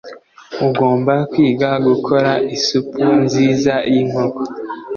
[0.67, 4.41] Ugomba kwiga gukora isupu nziza yinkoko.